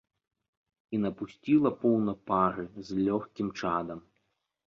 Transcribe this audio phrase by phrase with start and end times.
[0.97, 3.99] І напусціла поўна пары з лёгкім чадам.